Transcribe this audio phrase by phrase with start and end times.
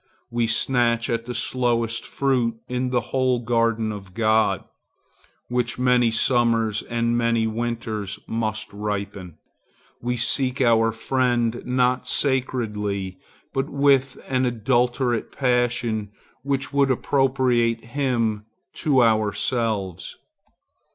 [0.31, 4.63] We snatch at the slowest fruit in the whole garden of God,
[5.47, 9.37] which many summers and many winters must ripen.
[10.01, 13.19] We seek our friend not sacredly,
[13.53, 16.09] but with an adulterate passion
[16.41, 18.47] which would appropriate him
[18.77, 20.17] to ourselves.